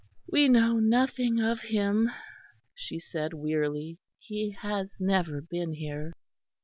"We 0.25 0.49
know 0.49 0.79
nothing 0.79 1.39
of 1.39 1.59
him," 1.61 2.09
she 2.73 2.97
said, 2.99 3.35
wearily, 3.35 3.99
"he 4.17 4.49
has 4.63 4.97
never 4.99 5.41
been 5.41 5.73
here." 5.73 6.11